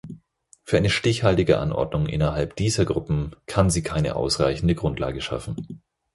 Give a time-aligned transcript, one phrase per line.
[0.63, 5.83] Für eine stichhaltige Anordnung innerhalb dieser Gruppen kann sie keine ausreichende Grundlage schaffen.